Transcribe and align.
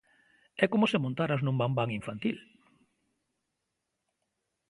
É 0.63 0.65
como 0.71 0.89
se 0.91 1.01
montaras 1.03 1.41
nun 1.43 1.59
bambán 1.63 1.89
infantil. 1.99 2.37